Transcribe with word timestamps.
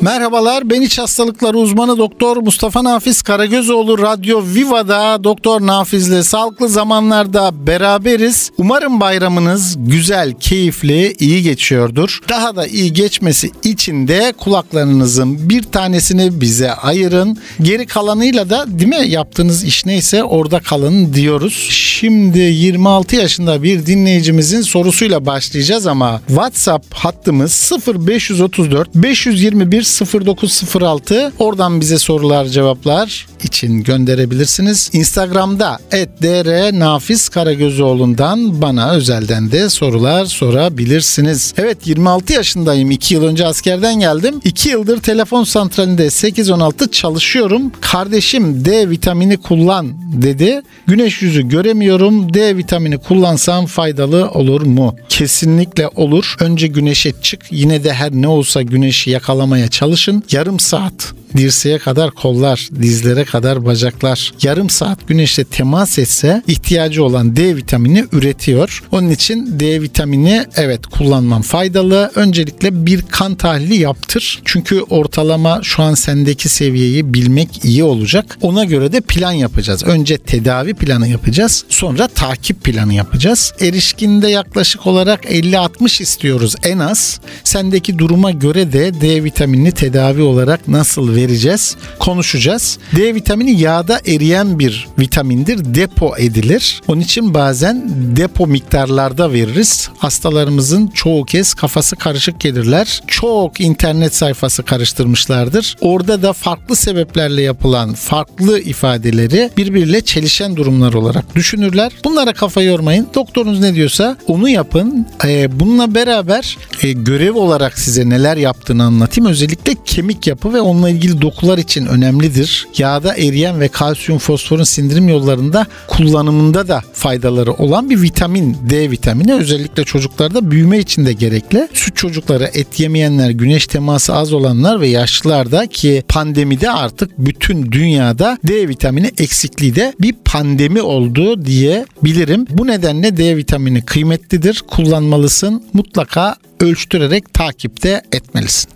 Merhabalar 0.00 0.70
ben 0.70 0.80
iç 0.80 0.98
hastalıkları 0.98 1.58
uzmanı 1.58 1.98
doktor 1.98 2.36
Mustafa 2.36 2.84
Nafiz 2.84 3.22
Karagözoğlu 3.22 3.98
Radyo 3.98 4.42
Viva'da 4.54 5.24
Doktor 5.24 5.60
Nafiz'le 5.60 6.22
sağlıklı 6.22 6.68
zamanlarda 6.68 7.66
beraberiz. 7.66 8.50
Umarım 8.58 9.00
bayramınız 9.00 9.76
güzel, 9.78 10.32
keyifli, 10.40 11.14
iyi 11.18 11.42
geçiyordur. 11.42 12.20
Daha 12.28 12.56
da 12.56 12.66
iyi 12.66 12.92
geçmesi 12.92 13.50
için 13.64 14.08
de 14.08 14.32
kulaklarınızın 14.38 15.48
bir 15.48 15.62
tanesini 15.62 16.40
bize 16.40 16.72
ayırın. 16.72 17.38
Geri 17.62 17.86
kalanıyla 17.86 18.50
da 18.50 18.64
değil 18.68 18.88
mi 18.88 19.08
yaptığınız 19.08 19.64
iş 19.64 19.86
neyse 19.86 20.24
orada 20.24 20.60
kalın 20.60 21.14
diyoruz. 21.14 21.68
Şimdi 21.70 22.38
26 22.38 23.16
yaşında 23.16 23.62
bir 23.62 23.86
dinleyicimizin 23.86 24.62
sorusuyla 24.62 25.26
başlayacağız 25.26 25.86
ama 25.86 26.20
WhatsApp 26.26 26.94
hattımız 26.94 27.72
0534 27.86 28.94
521 28.94 29.89
0906 29.90 31.32
oradan 31.38 31.80
bize 31.80 31.98
sorular 31.98 32.44
cevaplar 32.44 33.26
için 33.42 33.82
gönderebilirsiniz. 33.82 34.90
Instagram'da 34.92 35.78
@dr 36.22 36.78
nafiz 36.78 37.28
karagözoğlu'ndan 37.28 38.62
bana 38.62 38.90
özelden 38.90 39.52
de 39.52 39.70
sorular 39.70 40.24
sorabilirsiniz. 40.24 41.54
Evet 41.56 41.86
26 41.86 42.32
yaşındayım. 42.32 42.90
2 42.90 43.14
yıl 43.14 43.24
önce 43.24 43.46
askerden 43.46 44.00
geldim. 44.00 44.40
2 44.44 44.68
yıldır 44.68 45.00
telefon 45.00 45.44
santralinde 45.44 46.06
8-16 46.06 46.90
çalışıyorum. 46.90 47.72
Kardeşim 47.80 48.64
D 48.64 48.90
vitamini 48.90 49.36
kullan 49.36 49.92
dedi. 50.22 50.62
Güneş 50.86 51.22
yüzü 51.22 51.48
göremiyorum. 51.48 52.34
D 52.34 52.56
vitamini 52.56 52.98
kullansam 52.98 53.66
faydalı 53.66 54.30
olur 54.30 54.62
mu? 54.62 54.96
Kesinlikle 55.08 55.88
olur. 55.88 56.36
Önce 56.40 56.66
güneşe 56.66 57.12
çık. 57.22 57.40
Yine 57.50 57.84
de 57.84 57.92
her 57.92 58.12
ne 58.12 58.28
olsa 58.28 58.62
güneşi 58.62 59.10
yakalamaya 59.10 59.68
çalışın. 59.80 60.22
Yarım 60.30 60.60
saat 60.60 61.14
dirseğe 61.36 61.78
kadar 61.78 62.10
kollar, 62.10 62.68
dizlere 62.82 63.24
kadar 63.24 63.64
bacaklar 63.64 64.32
yarım 64.42 64.70
saat 64.70 65.08
güneşle 65.08 65.44
temas 65.44 65.98
etse 65.98 66.42
ihtiyacı 66.46 67.04
olan 67.04 67.36
D 67.36 67.56
vitamini 67.56 68.04
üretiyor. 68.12 68.82
Onun 68.92 69.10
için 69.10 69.60
D 69.60 69.82
vitamini 69.82 70.44
evet 70.56 70.86
kullanman 70.86 71.42
faydalı. 71.42 72.10
Öncelikle 72.14 72.86
bir 72.86 73.02
kan 73.02 73.34
tahlili 73.34 73.76
yaptır. 73.76 74.42
Çünkü 74.44 74.80
ortalama 74.80 75.60
şu 75.62 75.82
an 75.82 75.94
sendeki 75.94 76.48
seviyeyi 76.48 77.14
bilmek 77.14 77.64
iyi 77.64 77.84
olacak. 77.84 78.38
Ona 78.40 78.64
göre 78.64 78.92
de 78.92 79.00
plan 79.00 79.32
yapacağız. 79.32 79.84
Önce 79.84 80.18
tedavi 80.18 80.74
planı 80.74 81.08
yapacağız. 81.08 81.64
Sonra 81.68 82.08
takip 82.08 82.64
planı 82.64 82.94
yapacağız. 82.94 83.52
Erişkinde 83.60 84.28
yaklaşık 84.28 84.86
olarak 84.86 85.24
50-60 85.24 86.02
istiyoruz 86.02 86.54
en 86.62 86.78
az. 86.78 87.20
Sendeki 87.44 87.98
duruma 87.98 88.30
göre 88.30 88.72
de 88.72 89.00
D 89.00 89.24
vitaminini 89.24 89.72
tedavi 89.72 90.22
olarak 90.22 90.68
nasıl 90.68 91.16
vereceğiz, 91.20 91.76
konuşacağız. 91.98 92.78
D 92.96 93.14
vitamini 93.14 93.60
yağda 93.60 94.00
eriyen 94.06 94.58
bir 94.58 94.88
vitamindir. 94.98 95.74
Depo 95.74 96.16
edilir. 96.18 96.80
Onun 96.88 97.00
için 97.00 97.34
bazen 97.34 97.90
depo 98.16 98.46
miktarlarda 98.46 99.32
veririz. 99.32 99.90
Hastalarımızın 99.98 100.86
çoğu 100.86 101.24
kez 101.24 101.54
kafası 101.54 101.96
karışık 101.96 102.40
gelirler. 102.40 103.02
Çok 103.06 103.60
internet 103.60 104.14
sayfası 104.14 104.62
karıştırmışlardır. 104.62 105.76
Orada 105.80 106.22
da 106.22 106.32
farklı 106.32 106.76
sebeplerle 106.76 107.42
yapılan 107.42 107.94
farklı 107.94 108.60
ifadeleri 108.60 109.50
birbiriyle 109.56 110.00
çelişen 110.00 110.56
durumlar 110.56 110.92
olarak 110.92 111.36
düşünürler. 111.36 111.92
Bunlara 112.04 112.32
kafa 112.32 112.62
yormayın. 112.62 113.08
Doktorunuz 113.14 113.60
ne 113.60 113.74
diyorsa 113.74 114.16
onu 114.26 114.48
yapın. 114.48 115.06
Ee, 115.24 115.60
bununla 115.60 115.94
beraber 115.94 116.58
e, 116.82 116.92
görev 116.92 117.34
olarak 117.34 117.78
size 117.78 118.08
neler 118.08 118.36
yaptığını 118.36 118.84
anlatayım. 118.84 119.30
Özellikle 119.30 119.74
kemik 119.84 120.26
yapı 120.26 120.52
ve 120.52 120.60
onunla 120.60 120.90
ilgili 120.90 121.09
dokular 121.20 121.58
için 121.58 121.86
önemlidir. 121.86 122.66
Yağda 122.78 123.14
eriyen 123.14 123.60
ve 123.60 123.68
kalsiyum 123.68 124.18
fosforun 124.18 124.64
sindirim 124.64 125.08
yollarında 125.08 125.66
kullanımında 125.88 126.68
da 126.68 126.82
faydaları 126.92 127.52
olan 127.52 127.90
bir 127.90 128.02
vitamin 128.02 128.56
D 128.70 128.90
vitamini 128.90 129.34
özellikle 129.34 129.84
çocuklarda 129.84 130.50
büyüme 130.50 130.78
için 130.78 131.06
de 131.06 131.12
gerekli. 131.12 131.68
Süt 131.74 131.96
çocukları 131.96 132.50
et 132.54 132.80
yemeyenler, 132.80 133.30
güneş 133.30 133.66
teması 133.66 134.14
az 134.14 134.32
olanlar 134.32 134.80
ve 134.80 134.88
yaşlılarda 134.88 135.66
ki 135.66 136.02
pandemide 136.08 136.70
artık 136.70 137.10
bütün 137.18 137.72
dünyada 137.72 138.38
D 138.48 138.68
vitamini 138.68 139.10
eksikliği 139.18 139.74
de 139.74 139.94
bir 140.00 140.14
pandemi 140.24 140.82
oldu 140.82 141.46
diye 141.46 141.86
bilirim. 142.04 142.46
Bu 142.50 142.66
nedenle 142.66 143.16
D 143.16 143.36
vitamini 143.36 143.82
kıymetlidir. 143.82 144.62
Kullanmalısın. 144.68 145.62
Mutlaka 145.72 146.36
ölçtürerek 146.60 147.34
takipte 147.34 148.02
etmelisin. 148.12 148.70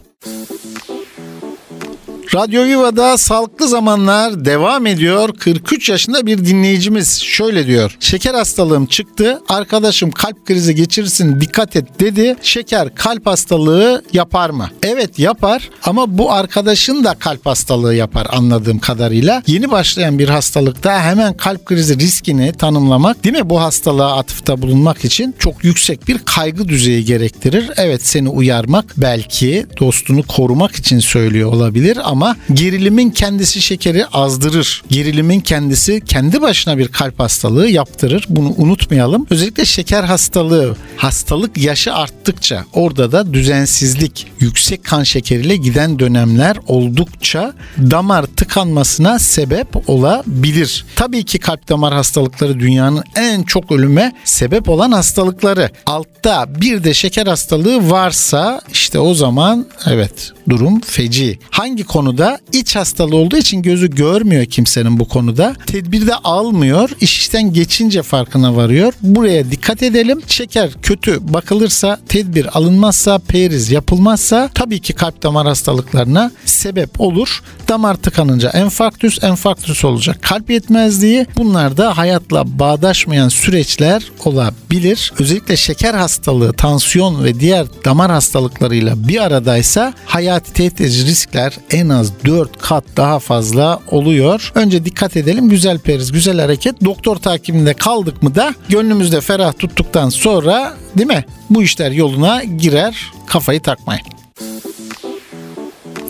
Radyo 2.32 2.64
Viva'da 2.64 3.18
sağlıklı 3.18 3.68
zamanlar 3.68 4.44
devam 4.44 4.86
ediyor. 4.86 5.34
43 5.38 5.88
yaşında 5.88 6.26
bir 6.26 6.46
dinleyicimiz 6.46 7.20
şöyle 7.22 7.66
diyor. 7.66 7.96
Şeker 8.00 8.34
hastalığım 8.34 8.86
çıktı. 8.86 9.40
Arkadaşım 9.48 10.10
kalp 10.10 10.46
krizi 10.46 10.74
geçirsin 10.74 11.40
dikkat 11.40 11.76
et 11.76 12.00
dedi. 12.00 12.36
Şeker 12.42 12.94
kalp 12.94 13.26
hastalığı 13.26 14.02
yapar 14.12 14.50
mı? 14.50 14.70
Evet 14.82 15.18
yapar 15.18 15.70
ama 15.82 16.18
bu 16.18 16.32
arkadaşın 16.32 17.04
da 17.04 17.14
kalp 17.14 17.46
hastalığı 17.46 17.94
yapar 17.94 18.26
anladığım 18.30 18.78
kadarıyla. 18.78 19.42
Yeni 19.46 19.70
başlayan 19.70 20.18
bir 20.18 20.28
hastalıkta 20.28 21.02
hemen 21.02 21.36
kalp 21.36 21.66
krizi 21.66 21.98
riskini 21.98 22.52
tanımlamak 22.52 23.24
değil 23.24 23.36
mi? 23.36 23.50
Bu 23.50 23.60
hastalığa 23.60 24.18
atıfta 24.18 24.62
bulunmak 24.62 25.04
için 25.04 25.34
çok 25.38 25.64
yüksek 25.64 26.08
bir 26.08 26.18
kaygı 26.18 26.68
düzeyi 26.68 27.04
gerektirir. 27.04 27.70
Evet 27.76 28.06
seni 28.06 28.28
uyarmak 28.28 28.84
belki 28.96 29.66
dostunu 29.80 30.22
korumak 30.22 30.76
için 30.76 30.98
söylüyor 30.98 31.52
olabilir 31.52 31.98
ama 32.04 32.13
ama 32.14 32.36
gerilimin 32.52 33.10
kendisi 33.10 33.62
şekeri 33.62 34.06
azdırır. 34.06 34.82
Gerilimin 34.88 35.41
kendisi 35.41 36.00
kendi 36.00 36.42
başına 36.42 36.78
bir 36.78 36.88
kalp 36.88 37.20
hastalığı 37.20 37.69
yaptırır. 37.69 38.26
Bunu 38.28 38.54
unutmayalım. 38.56 39.26
Özellikle 39.30 39.64
şeker 39.64 40.04
hastalığı, 40.04 40.76
hastalık 40.97 41.58
yaşı 41.58 41.94
arttıkça 41.94 42.64
orada 42.72 43.12
da 43.12 43.34
düzensizlik, 43.34 44.26
yüksek 44.41 44.84
kan 44.84 45.03
şekeriyle 45.03 45.56
giden 45.56 45.98
dönemler 45.98 46.56
oldukça 46.66 47.53
damar 47.78 48.26
tıkanmasına 48.26 49.19
sebep 49.19 49.91
olabilir. 49.91 50.86
Tabii 50.97 51.24
ki 51.24 51.38
kalp 51.38 51.69
damar 51.69 51.94
hastalıkları 51.94 52.60
dünyanın 52.60 53.03
en 53.16 53.42
çok 53.42 53.72
ölüme 53.72 54.12
sebep 54.24 54.69
olan 54.69 54.92
hastalıkları. 54.92 55.70
Altta 55.86 56.47
bir 56.60 56.84
de 56.84 56.94
şeker 56.94 57.26
hastalığı 57.26 57.91
varsa 57.91 58.60
işte 58.72 58.98
o 58.98 59.14
zaman 59.14 59.66
evet 59.86 60.32
durum 60.48 60.80
feci. 60.80 61.38
Hangi 61.50 61.84
konuda? 62.04 62.38
iç 62.53 62.76
hastalığı 62.76 63.16
olduğu 63.16 63.37
için 63.37 63.62
gözü 63.62 63.91
görmüyor 63.91 64.44
kimsenin 64.44 65.00
bu 65.00 65.09
konuda. 65.09 65.54
Tedbir 65.66 66.06
de 66.06 66.15
almıyor. 66.15 66.91
İş 67.00 67.19
işten 67.19 67.53
geçince 67.53 68.03
farkına 68.03 68.56
varıyor. 68.56 68.92
Buraya 69.03 69.50
dikkat 69.50 69.82
edelim. 69.82 70.22
Şeker 70.26 70.70
kötü 70.82 71.32
bakılırsa, 71.34 71.98
tedbir 72.09 72.59
alınmazsa, 72.59 73.19
periz 73.19 73.70
yapılmazsa 73.70 74.50
tabii 74.54 74.81
ki 74.81 74.92
kalp 74.92 75.22
damar 75.22 75.47
hastalıklarına 75.47 76.31
sebep 76.44 77.00
olur. 77.00 77.42
Damar 77.69 77.94
tıkanınca 77.94 78.50
enfarktüs, 78.50 79.25
enfarktüs 79.25 79.84
olacak 79.84 80.19
kalp 80.22 80.50
yetmezliği. 80.50 81.26
Bunlar 81.36 81.76
da 81.76 81.97
hayatla 81.97 82.59
bağdaşmayan 82.59 83.28
süreçler 83.28 84.03
olabilir. 84.25 85.12
Özellikle 85.19 85.56
şeker 85.56 85.94
hastalığı, 85.94 86.53
tansiyon 86.53 87.25
ve 87.25 87.41
diğer 87.41 87.66
damar 87.84 88.10
hastalıklarıyla 88.10 89.09
bir 89.09 89.22
aradaysa 89.22 89.94
hayati 90.06 90.53
tehdit 90.53 90.81
edici 90.81 91.06
riskler 91.06 91.53
en 91.71 91.88
az 91.94 92.12
4 92.25 92.56
kat 92.59 92.84
daha 92.97 93.19
fazla 93.19 93.81
oluyor. 93.91 94.53
Önce 94.55 94.84
dikkat 94.84 95.16
edelim 95.16 95.49
güzel 95.49 95.78
periz, 95.78 96.12
güzel 96.12 96.41
hareket. 96.41 96.84
Doktor 96.84 97.16
takibinde 97.16 97.75
kaldık 97.75 98.22
mı 98.22 98.34
da 98.34 98.55
gönlümüzde 98.69 99.21
ferah 99.21 99.53
tuttuktan 99.59 100.09
sonra 100.09 100.75
değil 100.99 101.09
mi? 101.09 101.25
Bu 101.50 101.62
işler 101.62 101.91
yoluna 101.91 102.43
girer 102.43 103.12
kafayı 103.27 103.60
takmayın. 103.60 104.13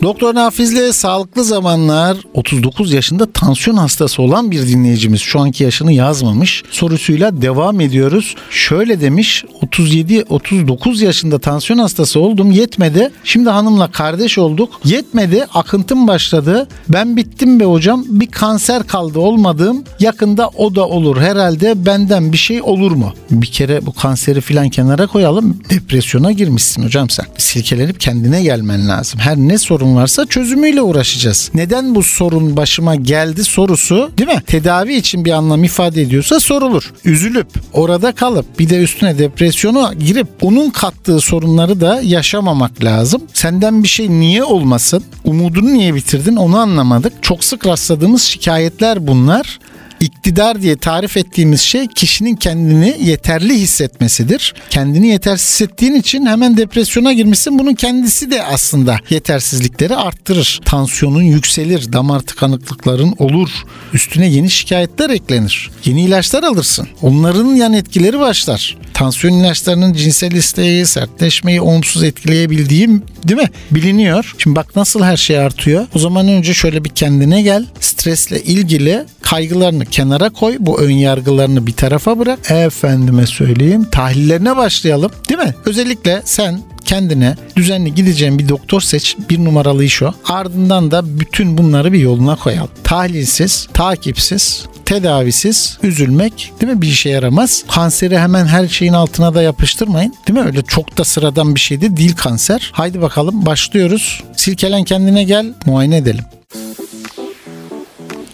Doktor 0.05 0.35
Nafiz'le 0.35 0.93
sağlıklı 0.93 1.43
zamanlar 1.43 2.17
39 2.33 2.93
yaşında 2.93 3.31
tansiyon 3.31 3.77
hastası 3.77 4.21
olan 4.21 4.51
bir 4.51 4.67
dinleyicimiz. 4.67 5.21
Şu 5.21 5.39
anki 5.39 5.63
yaşını 5.63 5.93
yazmamış. 5.93 6.63
Sorusuyla 6.71 7.41
devam 7.41 7.81
ediyoruz. 7.81 8.35
Şöyle 8.49 9.01
demiş 9.01 9.45
37-39 9.61 11.05
yaşında 11.05 11.39
tansiyon 11.39 11.79
hastası 11.79 12.19
oldum 12.19 12.51
yetmedi. 12.51 13.11
Şimdi 13.23 13.49
hanımla 13.49 13.91
kardeş 13.91 14.37
olduk. 14.37 14.69
Yetmedi 14.83 15.45
akıntım 15.53 16.07
başladı. 16.07 16.67
Ben 16.89 17.17
bittim 17.17 17.59
be 17.59 17.65
hocam 17.65 18.03
bir 18.07 18.27
kanser 18.27 18.87
kaldı 18.87 19.19
olmadığım 19.19 19.83
yakında 19.99 20.49
o 20.57 20.75
da 20.75 20.87
olur 20.87 21.17
herhalde 21.17 21.85
benden 21.85 22.31
bir 22.31 22.37
şey 22.37 22.61
olur 22.61 22.91
mu? 22.91 23.13
Bir 23.31 23.47
kere 23.47 23.85
bu 23.85 23.93
kanseri 23.93 24.41
filan 24.41 24.69
kenara 24.69 25.07
koyalım. 25.07 25.59
Depresyona 25.69 26.31
girmişsin 26.31 26.83
hocam 26.83 27.09
sen. 27.09 27.25
Silkelenip 27.37 27.99
kendine 27.99 28.43
gelmen 28.43 28.89
lazım. 28.89 29.19
Her 29.19 29.37
ne 29.37 29.57
sorun 29.57 29.94
varsa 29.95 30.25
çözümüyle 30.25 30.81
uğraşacağız. 30.81 31.51
Neden 31.53 31.95
bu 31.95 32.03
sorun 32.03 32.57
başıma 32.57 32.95
geldi 32.95 33.43
sorusu 33.43 34.11
değil 34.17 34.29
mi? 34.29 34.41
Tedavi 34.47 34.95
için 34.95 35.25
bir 35.25 35.31
anlam 35.31 35.63
ifade 35.63 36.01
ediyorsa 36.01 36.39
sorulur. 36.39 36.93
Üzülüp 37.05 37.47
orada 37.73 38.11
kalıp 38.11 38.59
bir 38.59 38.69
de 38.69 38.81
üstüne 38.83 39.17
depresyona 39.17 39.93
girip 39.93 40.27
onun 40.41 40.69
kattığı 40.69 41.19
sorunları 41.19 41.81
da 41.81 42.01
yaşamamak 42.03 42.83
lazım. 42.83 43.21
Senden 43.33 43.83
bir 43.83 43.87
şey 43.87 44.09
niye 44.09 44.43
olmasın? 44.43 45.03
Umudunu 45.23 45.73
niye 45.73 45.95
bitirdin 45.95 46.35
onu 46.35 46.57
anlamadık. 46.57 47.13
Çok 47.21 47.43
sık 47.43 47.67
rastladığımız 47.67 48.21
şikayetler 48.21 49.07
bunlar. 49.07 49.59
İktidar 49.99 50.61
diye 50.61 50.77
tarif 50.77 51.17
ettiğimiz 51.17 51.61
şey 51.61 51.87
kişinin 51.87 52.35
kendini 52.35 52.97
yeterli 53.01 53.53
hissetmesidir. 53.53 54.53
Kendini 54.69 55.07
yetersiz 55.07 55.47
hissettiğin 55.47 55.93
için 55.93 56.25
hemen 56.25 56.57
depresyona 56.57 57.13
girmişsin. 57.13 57.59
Bunun 57.59 57.73
kendisi 57.73 58.31
de 58.31 58.43
aslında 58.43 58.97
yetersizlikleri 59.09 59.95
arttırır. 59.95 60.61
Tansiyonun 60.65 61.21
yükselir, 61.21 61.93
damar 61.93 62.19
tıkanıklıkların 62.19 63.15
olur. 63.19 63.49
Üstüne 63.93 64.27
yeni 64.27 64.49
şikayetler 64.49 65.09
eklenir. 65.09 65.71
Yeni 65.85 66.01
ilaçlar 66.01 66.43
alırsın. 66.43 66.87
Onların 67.01 67.55
yan 67.55 67.73
etkileri 67.73 68.19
başlar. 68.19 68.77
Tansiyon 68.93 69.33
ilaçlarının 69.33 69.93
cinsel 69.93 70.31
isteği, 70.31 70.85
sertleşmeyi 70.85 71.61
olumsuz 71.61 72.03
etkileyebildiğim 72.03 73.03
değil 73.23 73.41
mi? 73.41 73.49
Biliniyor. 73.71 74.35
Şimdi 74.37 74.55
bak 74.55 74.75
nasıl 74.75 75.03
her 75.03 75.17
şey 75.17 75.39
artıyor. 75.39 75.87
O 75.95 75.99
zaman 75.99 76.27
önce 76.27 76.53
şöyle 76.53 76.83
bir 76.83 76.89
kendine 76.89 77.41
gel. 77.41 77.65
Stresle 77.79 78.43
ilgili 78.43 79.05
kaygılarını 79.21 79.84
kenara 79.85 80.29
koy. 80.29 80.57
Bu 80.59 80.79
ön 80.81 80.91
yargılarını 80.91 81.67
bir 81.67 81.73
tarafa 81.73 82.19
bırak. 82.19 82.51
Efendime 82.51 83.27
söyleyeyim. 83.27 83.87
Tahlillerine 83.91 84.57
başlayalım. 84.57 85.11
Değil 85.29 85.39
mi? 85.39 85.55
Özellikle 85.65 86.21
sen 86.25 86.61
kendine 86.85 87.35
düzenli 87.55 87.95
gideceğin 87.95 88.39
bir 88.39 88.49
doktor 88.49 88.81
seç. 88.81 89.17
Bir 89.29 89.45
numaralı 89.45 89.83
iş 89.83 90.01
o. 90.01 90.13
Ardından 90.25 90.91
da 90.91 91.19
bütün 91.19 91.57
bunları 91.57 91.93
bir 91.93 91.99
yoluna 91.99 92.35
koyalım. 92.35 92.69
Tahlilsiz, 92.83 93.67
takipsiz, 93.73 94.65
tedavisiz 94.85 95.77
üzülmek 95.83 96.51
değil 96.61 96.73
mi 96.73 96.81
bir 96.81 96.87
işe 96.87 97.09
yaramaz. 97.09 97.63
Kanseri 97.67 98.19
hemen 98.19 98.45
her 98.45 98.67
şeyin 98.67 98.93
altına 98.93 99.35
da 99.35 99.41
yapıştırmayın. 99.41 100.13
Değil 100.27 100.39
mi? 100.39 100.45
Öyle 100.45 100.61
çok 100.61 100.97
da 100.97 101.03
sıradan 101.03 101.55
bir 101.55 101.59
şey 101.59 101.81
de 101.81 101.97
değil 101.97 102.15
kanser. 102.15 102.71
Haydi 102.73 103.01
bakalım 103.01 103.45
başlıyoruz. 103.45 104.23
Silkelen 104.35 104.83
kendine 104.83 105.23
gel 105.23 105.53
muayene 105.65 105.97
edelim. 105.97 106.23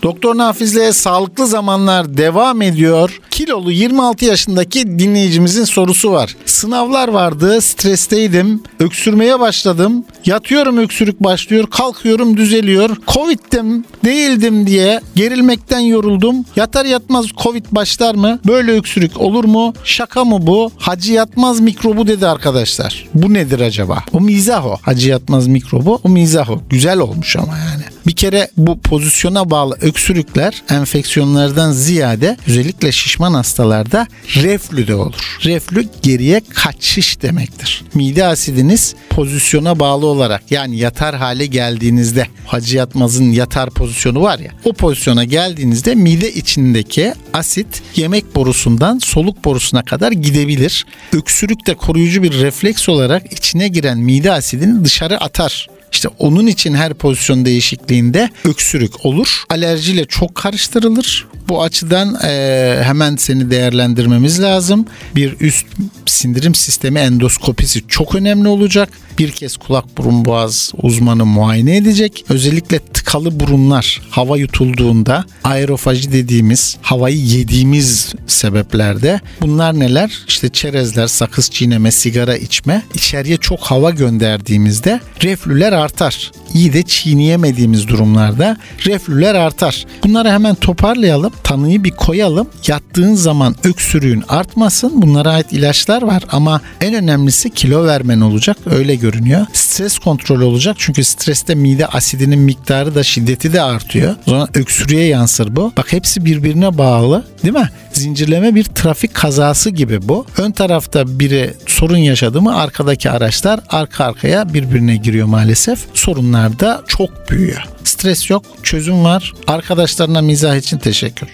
Doktor 0.03 0.37
Nafiz'le 0.37 0.93
sağlıklı 0.93 1.47
zamanlar 1.47 2.17
devam 2.17 2.61
ediyor. 2.61 3.19
Kilolu 3.31 3.71
26 3.71 4.25
yaşındaki 4.25 4.99
dinleyicimizin 4.99 5.63
sorusu 5.63 6.11
var. 6.11 6.35
Sınavlar 6.45 7.07
vardı, 7.07 7.61
stresteydim, 7.61 8.63
öksürmeye 8.79 9.39
başladım. 9.39 10.05
Yatıyorum 10.25 10.77
öksürük 10.77 11.23
başlıyor, 11.23 11.67
kalkıyorum 11.67 12.37
düzeliyor. 12.37 12.97
Covid'dim, 13.07 13.85
değildim 14.05 14.67
diye 14.67 15.01
gerilmekten 15.15 15.79
yoruldum. 15.79 16.45
Yatar 16.55 16.85
yatmaz 16.85 17.25
Covid 17.43 17.65
başlar 17.71 18.15
mı? 18.15 18.39
Böyle 18.47 18.71
öksürük 18.71 19.21
olur 19.21 19.43
mu? 19.43 19.73
Şaka 19.83 20.25
mı 20.25 20.47
bu? 20.47 20.71
Hacı 20.77 21.13
yatmaz 21.13 21.59
mikrobu 21.59 22.07
dedi 22.07 22.27
arkadaşlar. 22.27 23.07
Bu 23.13 23.33
nedir 23.33 23.59
acaba? 23.59 24.03
O 24.13 24.21
mizah 24.21 24.65
o. 24.65 24.77
Hacı 24.81 25.09
yatmaz 25.09 25.47
mikrobu 25.47 26.01
o 26.03 26.09
mizah 26.09 26.49
o. 26.49 26.61
Güzel 26.69 26.99
olmuş 26.99 27.35
ama 27.35 27.57
yani. 27.57 27.90
Bir 28.07 28.15
kere 28.15 28.49
bu 28.57 28.79
pozisyona 28.79 29.49
bağlı 29.49 29.77
öksürükler 29.81 30.63
enfeksiyonlardan 30.69 31.71
ziyade 31.71 32.37
özellikle 32.47 32.91
şişman 32.91 33.33
hastalarda 33.33 34.07
reflü 34.35 34.87
de 34.87 34.95
olur. 34.95 35.37
Reflü 35.43 35.85
geriye 36.01 36.41
kaçış 36.49 37.21
demektir. 37.21 37.83
Mide 37.93 38.25
asidiniz 38.25 38.95
pozisyona 39.09 39.79
bağlı 39.79 40.05
olarak 40.05 40.51
yani 40.51 40.77
yatar 40.77 41.15
hale 41.15 41.45
geldiğinizde 41.45 42.27
Hacı 42.45 42.77
Yatmaz'ın 42.77 43.31
yatar 43.31 43.69
pozisyonu 43.69 44.21
var 44.21 44.39
ya 44.39 44.51
o 44.65 44.73
pozisyona 44.73 45.23
geldiğinizde 45.23 45.95
mide 45.95 46.33
içindeki 46.33 47.13
asit 47.33 47.81
yemek 47.95 48.35
borusundan 48.35 48.99
soluk 48.99 49.45
borusuna 49.45 49.85
kadar 49.85 50.11
gidebilir. 50.11 50.85
Öksürük 51.13 51.67
de 51.67 51.73
koruyucu 51.73 52.23
bir 52.23 52.33
refleks 52.33 52.89
olarak 52.89 53.33
içine 53.33 53.67
giren 53.67 53.97
mide 53.97 54.31
asidini 54.31 54.85
dışarı 54.85 55.17
atar. 55.17 55.67
İşte 55.91 56.07
onun 56.19 56.47
için 56.47 56.73
her 56.73 56.93
pozisyon 56.93 57.45
değişikliğinde 57.45 58.29
öksürük 58.45 59.05
olur. 59.05 59.43
Alerjiyle 59.49 60.05
çok 60.05 60.35
karıştırılır. 60.35 61.27
Bu 61.51 61.63
açıdan 61.63 62.17
e, 62.23 62.81
hemen 62.83 63.15
seni 63.15 63.51
değerlendirmemiz 63.51 64.41
lazım. 64.41 64.85
Bir 65.15 65.39
üst 65.39 65.65
sindirim 66.05 66.55
sistemi 66.55 66.99
endoskopisi 66.99 67.87
çok 67.87 68.15
önemli 68.15 68.47
olacak. 68.47 68.89
Bir 69.19 69.31
kez 69.31 69.57
kulak 69.57 69.97
burun 69.97 70.25
boğaz 70.25 70.71
uzmanı 70.81 71.25
muayene 71.25 71.77
edecek. 71.77 72.25
Özellikle 72.29 72.79
tıkalı 72.79 73.39
burunlar 73.39 74.01
hava 74.09 74.37
yutulduğunda 74.37 75.25
aerofaji 75.43 76.11
dediğimiz 76.11 76.77
havayı 76.81 77.17
yediğimiz 77.17 78.13
sebeplerde 78.27 79.21
bunlar 79.41 79.79
neler? 79.79 80.19
İşte 80.27 80.49
çerezler, 80.49 81.07
sakız 81.07 81.49
çiğneme, 81.49 81.91
sigara 81.91 82.37
içme. 82.37 82.81
İçeriye 82.93 83.37
çok 83.37 83.59
hava 83.59 83.89
gönderdiğimizde 83.89 84.99
reflüler 85.23 85.73
artar. 85.73 86.31
İyi 86.53 86.73
de 86.73 86.83
çiğneyemediğimiz 86.83 87.87
durumlarda 87.87 88.57
reflüler 88.85 89.35
artar. 89.35 89.85
Bunları 90.03 90.29
hemen 90.29 90.55
toparlayalım. 90.55 91.33
Tanıyı 91.43 91.83
bir 91.83 91.91
koyalım. 91.91 92.47
Yattığın 92.67 93.15
zaman 93.15 93.55
öksürüğün 93.63 94.23
artmasın. 94.29 95.01
Bunlara 95.01 95.31
ait 95.31 95.53
ilaçlar 95.53 96.01
var 96.01 96.23
ama 96.31 96.61
en 96.81 96.93
önemlisi 96.93 97.49
kilo 97.49 97.85
vermen 97.85 98.21
olacak. 98.21 98.57
Öyle 98.65 98.95
görünüyor. 98.95 99.45
Stres 99.53 99.99
kontrolü 99.99 100.43
olacak. 100.43 100.75
Çünkü 100.79 101.03
streste 101.03 101.55
mide 101.55 101.87
asidinin 101.87 102.39
miktarı 102.39 102.95
da 102.95 103.03
şiddeti 103.03 103.53
de 103.53 103.61
artıyor. 103.61 104.15
O 104.27 104.29
zaman 104.29 104.49
öksürüğe 104.53 105.05
yansır 105.05 105.55
bu. 105.55 105.73
Bak 105.77 105.93
hepsi 105.93 106.25
birbirine 106.25 106.77
bağlı 106.77 107.25
değil 107.43 107.53
mi? 107.53 107.69
Zincirleme 107.93 108.55
bir 108.55 108.63
trafik 108.63 109.13
kazası 109.13 109.69
gibi 109.69 110.07
bu. 110.07 110.25
Ön 110.37 110.51
tarafta 110.51 111.19
biri 111.19 111.53
sorun 111.67 111.97
yaşadı 111.97 112.41
mı 112.41 112.55
arkadaki 112.55 113.09
araçlar 113.09 113.59
arka 113.69 114.05
arkaya 114.05 114.53
birbirine 114.53 114.95
giriyor 114.95 115.27
maalesef. 115.27 115.79
Sorunlar 115.93 116.59
da 116.59 116.83
çok 116.87 117.29
büyüyor. 117.29 117.63
Stres 117.83 118.29
yok, 118.29 118.45
çözüm 118.63 119.03
var. 119.03 119.33
Arkadaşlarına 119.47 120.21
mizah 120.21 120.55
için 120.55 120.77
teşekkür. 120.77 121.29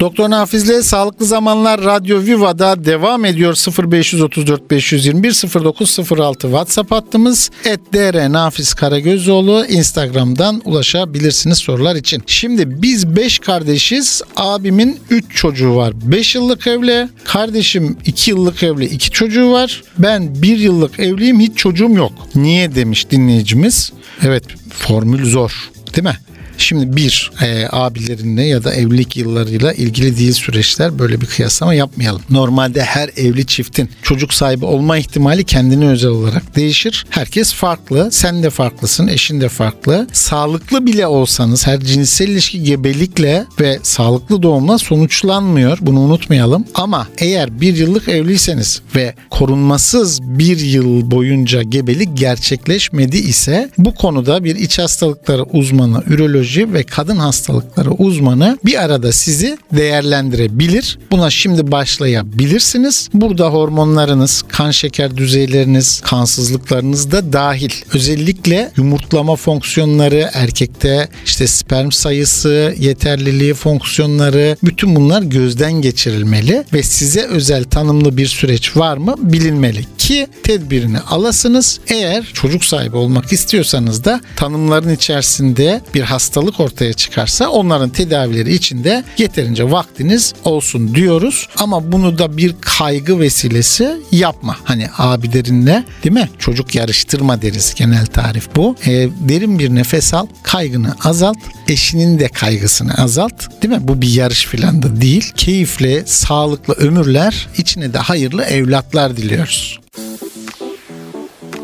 Doktor 0.00 0.30
Nafiz'le 0.30 0.82
Sağlıklı 0.82 1.26
Zamanlar 1.26 1.84
Radyo 1.84 2.20
Viva'da 2.20 2.84
devam 2.84 3.24
ediyor 3.24 3.54
0534 3.92 4.70
521 4.70 5.32
0906 5.64 6.40
WhatsApp 6.40 6.92
hattımız 6.92 7.50
et 7.64 7.80
dr 7.92 8.32
Nafiz 8.32 8.74
Karagözoğlu 8.74 9.66
Instagram'dan 9.66 10.62
ulaşabilirsiniz 10.64 11.58
sorular 11.58 11.96
için. 11.96 12.22
Şimdi 12.26 12.82
biz 12.82 13.16
5 13.16 13.38
kardeşiz. 13.38 14.22
Abimin 14.36 14.98
3 15.10 15.24
çocuğu 15.36 15.76
var. 15.76 15.92
5 16.02 16.34
yıllık 16.34 16.66
evli. 16.66 17.08
Kardeşim 17.24 17.96
2 18.04 18.30
yıllık 18.30 18.62
evli. 18.62 18.84
2 18.84 19.10
çocuğu 19.10 19.52
var. 19.52 19.82
Ben 19.98 20.42
1 20.42 20.58
yıllık 20.58 21.00
evliyim. 21.00 21.40
Hiç 21.40 21.56
çocuğum 21.56 21.92
yok. 21.92 22.12
Niye 22.34 22.74
demiş 22.74 23.10
dinleyicimiz. 23.10 23.92
Evet 24.22 24.44
formül 24.70 25.30
zor 25.30 25.70
değil 25.94 26.04
mi? 26.04 26.16
Şimdi 26.58 26.96
bir 26.96 27.32
e, 27.42 27.66
abilerinle 27.70 28.42
ya 28.42 28.64
da 28.64 28.74
evlilik 28.74 29.16
yıllarıyla 29.16 29.72
ilgili 29.72 30.18
değil 30.18 30.32
süreçler 30.32 30.98
böyle 30.98 31.20
bir 31.20 31.26
kıyaslama 31.26 31.74
yapmayalım. 31.74 32.22
Normalde 32.30 32.82
her 32.82 33.10
evli 33.16 33.46
çiftin 33.46 33.90
çocuk 34.02 34.34
sahibi 34.34 34.64
olma 34.64 34.98
ihtimali 34.98 35.44
kendine 35.44 35.86
özel 35.86 36.10
olarak 36.10 36.56
değişir. 36.56 37.06
Herkes 37.10 37.52
farklı. 37.54 38.08
Sen 38.12 38.42
de 38.42 38.50
farklısın. 38.50 39.08
Eşin 39.08 39.40
de 39.40 39.48
farklı. 39.48 40.06
Sağlıklı 40.12 40.86
bile 40.86 41.06
olsanız 41.06 41.66
her 41.66 41.80
cinsel 41.80 42.28
ilişki 42.28 42.62
gebelikle 42.62 43.46
ve 43.60 43.78
sağlıklı 43.82 44.42
doğumla 44.42 44.78
sonuçlanmıyor. 44.78 45.78
Bunu 45.80 46.00
unutmayalım. 46.00 46.64
Ama 46.74 47.08
eğer 47.18 47.60
bir 47.60 47.76
yıllık 47.76 48.08
evliyseniz 48.08 48.82
ve 48.96 49.14
korunmasız 49.30 50.22
bir 50.22 50.58
yıl 50.58 51.10
boyunca 51.10 51.62
gebelik 51.62 52.18
gerçekleşmedi 52.18 53.16
ise 53.16 53.70
bu 53.78 53.94
konuda 53.94 54.44
bir 54.44 54.56
iç 54.56 54.78
hastalıkları 54.78 55.42
uzmanı, 55.42 56.02
üroloji 56.06 56.45
ve 56.54 56.82
kadın 56.82 57.16
hastalıkları 57.16 57.90
uzmanı 57.90 58.58
bir 58.64 58.82
arada 58.84 59.12
sizi 59.12 59.58
değerlendirebilir. 59.72 60.98
Buna 61.10 61.30
şimdi 61.30 61.72
başlayabilirsiniz. 61.72 63.08
Burada 63.14 63.48
hormonlarınız, 63.48 64.42
kan 64.48 64.70
şeker 64.70 65.16
düzeyleriniz, 65.16 66.00
kansızlıklarınız 66.00 67.12
da 67.12 67.32
dahil. 67.32 67.70
Özellikle 67.94 68.72
yumurtlama 68.76 69.36
fonksiyonları, 69.36 70.30
erkekte 70.32 71.08
işte 71.24 71.46
sperm 71.46 71.90
sayısı, 71.90 72.74
yeterliliği 72.78 73.54
fonksiyonları 73.54 74.56
bütün 74.64 74.96
bunlar 74.96 75.22
gözden 75.22 75.72
geçirilmeli 75.72 76.64
ve 76.72 76.82
size 76.82 77.22
özel 77.22 77.64
tanımlı 77.64 78.16
bir 78.16 78.26
süreç 78.26 78.76
var 78.76 78.96
mı 78.96 79.14
bilinmeli 79.18 79.84
ki 79.98 80.26
tedbirini 80.42 81.00
alasınız. 81.00 81.80
Eğer 81.88 82.30
çocuk 82.32 82.64
sahibi 82.64 82.96
olmak 82.96 83.32
istiyorsanız 83.32 84.04
da 84.04 84.20
tanımların 84.36 84.94
içerisinde 84.94 85.80
bir 85.94 86.02
hasta 86.02 86.35
hastalık 86.36 86.60
ortaya 86.60 86.92
çıkarsa 86.92 87.48
onların 87.48 87.90
tedavileri 87.90 88.54
içinde 88.54 89.04
yeterince 89.18 89.70
vaktiniz 89.70 90.34
olsun 90.44 90.94
diyoruz. 90.94 91.48
Ama 91.56 91.92
bunu 91.92 92.18
da 92.18 92.36
bir 92.36 92.54
kaygı 92.60 93.20
vesilesi 93.20 93.96
yapma. 94.12 94.56
Hani 94.64 94.88
abilerinle 94.98 95.84
değil 96.04 96.14
mi? 96.14 96.28
Çocuk 96.38 96.74
yarıştırma 96.74 97.42
deriz 97.42 97.74
genel 97.74 98.06
tarif 98.06 98.48
bu. 98.56 98.76
E, 98.86 99.08
derin 99.28 99.58
bir 99.58 99.74
nefes 99.74 100.14
al, 100.14 100.26
kaygını 100.42 100.94
azalt, 101.04 101.38
eşinin 101.68 102.18
de 102.18 102.28
kaygısını 102.28 102.94
azalt. 102.94 103.62
Değil 103.62 103.74
mi? 103.74 103.88
Bu 103.88 104.02
bir 104.02 104.10
yarış 104.10 104.46
filan 104.46 104.82
da 104.82 105.00
değil. 105.00 105.32
Keyifle, 105.36 106.06
sağlıklı 106.06 106.74
ömürler, 106.74 107.48
içine 107.58 107.92
de 107.92 107.98
hayırlı 107.98 108.44
evlatlar 108.44 109.16
diliyoruz. 109.16 109.78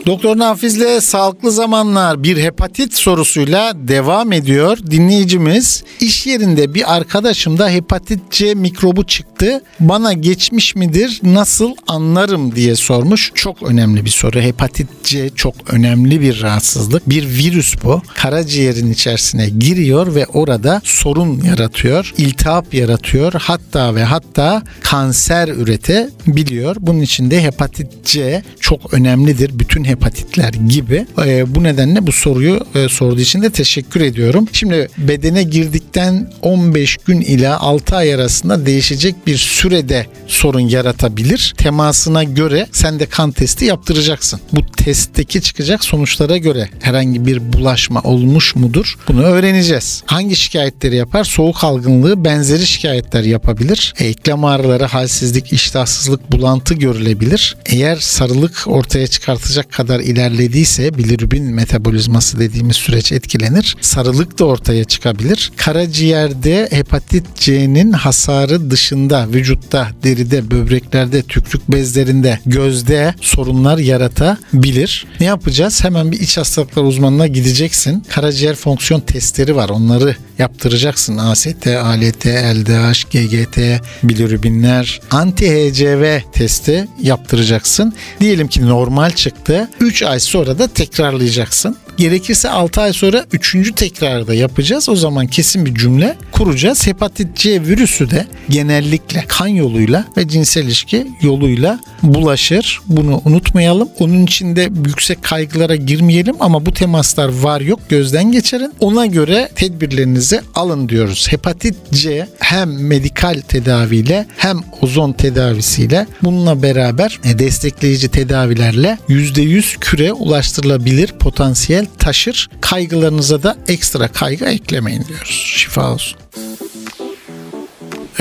Doktor 0.06 0.38
Nafiz'le 0.38 1.00
Sağlıklı 1.00 1.52
Zamanlar 1.52 2.23
bir 2.23 2.37
hepatit 2.37 2.94
sorusuyla 2.94 3.73
devam 3.75 4.32
ediyor. 4.32 4.78
Dinleyicimiz 4.90 5.85
iş 6.00 6.26
yerinde 6.26 6.75
bir 6.75 6.97
arkadaşımda 6.97 7.68
hepatit 7.68 8.21
C 8.30 8.54
mikrobu 8.54 9.06
çıktı. 9.06 9.62
Bana 9.80 10.12
geçmiş 10.12 10.75
midir? 10.76 11.21
Nasıl 11.23 11.75
anlarım 11.87 12.56
diye 12.56 12.76
sormuş. 12.76 13.32
Çok 13.35 13.62
önemli 13.62 14.04
bir 14.04 14.11
soru. 14.11 14.40
Hepatit 14.40 14.88
C 15.04 15.30
çok 15.35 15.54
önemli 15.66 16.21
bir 16.21 16.42
rahatsızlık. 16.42 17.09
Bir 17.09 17.28
virüs 17.28 17.75
bu. 17.85 18.02
Karaciğerin 18.14 18.92
içerisine 18.92 19.49
giriyor 19.49 20.14
ve 20.14 20.26
orada 20.26 20.80
sorun 20.85 21.40
yaratıyor. 21.40 22.14
iltihap 22.18 22.75
yaratıyor. 22.75 23.32
Hatta 23.32 23.94
ve 23.94 24.04
hatta 24.04 24.62
kanser 24.80 25.49
üretebiliyor. 25.49 26.76
Bunun 26.80 27.00
için 27.00 27.30
de 27.30 27.42
hepatit 27.42 28.04
C 28.04 28.42
çok 28.61 28.94
önemlidir. 28.94 29.59
Bütün 29.59 29.91
hepatitler 29.92 30.52
gibi. 30.52 31.06
E, 31.26 31.54
bu 31.54 31.62
nedenle 31.62 32.06
bu 32.06 32.12
soruyu 32.12 32.61
e, 32.75 32.88
sorduğu 32.88 33.20
için 33.20 33.42
de 33.42 33.50
teşekkür 33.50 34.00
ediyorum. 34.00 34.49
Şimdi 34.52 34.88
bedene 34.99 35.42
girdikten 35.42 36.32
15 36.42 36.96
gün 36.96 37.20
ila 37.20 37.61
6 37.61 37.96
ay 37.96 38.14
arasında 38.14 38.66
değişecek 38.66 39.26
bir 39.26 39.37
sürede 39.37 40.06
sorun 40.26 40.61
yaratabilir. 40.61 41.54
Temasına 41.56 42.25
göre 42.25 42.66
sen 42.72 43.00
de 43.00 43.06
kan 43.06 43.32
testi 43.32 43.64
yaptıracaksın. 43.64 44.40
Bu 44.52 44.66
testteki 44.66 45.42
çıkacak 45.42 45.84
sonuçlara 45.84 46.37
göre 46.37 46.68
herhangi 46.80 47.26
bir 47.26 47.52
bulaşma 47.52 48.00
olmuş 48.00 48.56
mudur? 48.56 48.99
Bunu 49.08 49.22
öğreneceğiz. 49.22 50.02
Hangi 50.06 50.37
şikayetleri 50.37 50.96
yapar? 50.96 51.25
Soğuk 51.25 51.64
algınlığı 51.64 52.25
benzeri 52.25 52.66
şikayetler 52.66 53.22
yapabilir. 53.22 53.94
E, 53.99 54.06
eklem 54.06 54.44
ağrıları, 54.44 54.84
halsizlik, 54.84 55.52
iştahsızlık, 55.52 56.32
bulantı 56.32 56.75
görülebilir. 56.75 57.56
Eğer 57.66 57.96
sarılık 57.96 58.64
ortaya 58.66 59.06
çıkartacak 59.06 59.72
kadar 59.72 59.81
ilerlediyse 59.90 60.98
bilirubin 60.98 61.44
metabolizması 61.44 62.38
dediğimiz 62.38 62.76
süreç 62.76 63.12
etkilenir. 63.12 63.76
Sarılık 63.80 64.38
da 64.38 64.44
ortaya 64.44 64.84
çıkabilir. 64.84 65.52
Karaciğerde 65.56 66.68
hepatit 66.70 67.36
C'nin 67.36 67.92
hasarı 67.92 68.70
dışında 68.70 69.28
vücutta, 69.28 69.88
deride, 70.04 70.50
böbreklerde, 70.50 71.22
tükrük 71.22 71.72
bezlerinde, 71.72 72.38
gözde 72.46 73.14
sorunlar 73.20 73.78
yaratabilir. 73.78 75.06
Ne 75.20 75.26
yapacağız? 75.26 75.84
Hemen 75.84 76.12
bir 76.12 76.20
iç 76.20 76.38
hastalıklar 76.38 76.82
uzmanına 76.82 77.26
gideceksin. 77.26 78.04
Karaciğer 78.08 78.54
fonksiyon 78.54 79.00
testleri 79.00 79.56
var. 79.56 79.68
Onları 79.68 80.16
yaptıracaksın. 80.38 81.16
AST, 81.16 81.66
ALT, 81.66 82.26
LDH, 82.26 83.10
GGT, 83.10 83.58
bilirubinler, 84.02 85.00
anti-HCV 85.10 86.20
testi 86.32 86.88
yaptıracaksın. 87.02 87.92
Diyelim 88.20 88.48
ki 88.48 88.66
normal 88.66 89.10
çıktı. 89.10 89.68
3 89.80 90.02
ay 90.02 90.20
sonra 90.20 90.58
da 90.58 90.68
tekrarlayacaksın. 90.68 91.76
Gerekirse 91.96 92.49
6 92.49 92.80
ay 92.80 92.92
sonra 92.92 93.25
3. 93.32 93.75
tekrarda 93.76 94.34
yapacağız. 94.34 94.88
O 94.88 94.96
zaman 94.96 95.26
kesin 95.26 95.66
bir 95.66 95.75
cümle 95.75 96.16
kuracağız. 96.32 96.87
Hepatit 96.87 97.37
C 97.37 97.62
virüsü 97.62 98.11
de 98.11 98.26
genellikle 98.49 99.25
kan 99.28 99.46
yoluyla 99.46 100.04
ve 100.16 100.28
cinsel 100.28 100.62
ilişki 100.62 101.06
yoluyla 101.22 101.80
bulaşır. 102.02 102.80
Bunu 102.87 103.22
unutmayalım. 103.25 103.88
Onun 103.99 104.25
için 104.25 104.56
de 104.56 104.68
yüksek 104.87 105.22
kaygılara 105.22 105.76
girmeyelim 105.76 106.37
ama 106.40 106.66
bu 106.66 106.72
temaslar 106.72 107.28
var 107.28 107.61
yok 107.61 107.80
gözden 107.88 108.32
geçirin. 108.32 108.72
Ona 108.80 109.06
göre 109.06 109.49
tedbirlerinizi 109.54 110.40
alın 110.54 110.88
diyoruz. 110.88 111.26
Hepatit 111.30 111.75
C 111.92 112.26
hem 112.38 112.87
medikal 112.87 113.40
tedaviyle 113.49 114.26
hem 114.37 114.61
ozon 114.80 115.12
tedavisiyle 115.12 116.06
bununla 116.22 116.62
beraber 116.62 117.20
e, 117.25 117.38
destekleyici 117.38 118.08
tedavilerle 118.08 118.99
%100 119.08 119.78
küre 119.78 120.12
ulaştırılabilir 120.12 121.08
potansiyel 121.08 121.81
taşır. 121.98 122.50
Kaygılarınıza 122.60 123.42
da 123.42 123.56
ekstra 123.68 124.08
kaygı 124.08 124.44
eklemeyin 124.44 125.04
diyoruz. 125.04 125.44
Şifa 125.56 125.92
olsun. 125.92 126.18